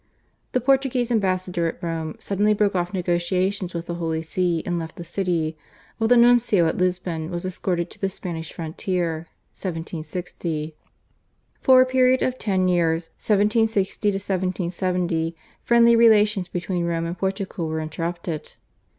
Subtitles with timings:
[0.53, 4.95] The Portuguese ambassador at Rome suddenly broke off negotiations with the Holy See and left
[4.95, 5.59] the city,
[5.99, 10.75] while the nuncio at Lisbon was escorted to the Spanish frontier (1760).
[11.61, 17.79] For a period of ten years (1760 1770) friendly relations between Rome and Portugal were
[17.79, 18.55] interrupted.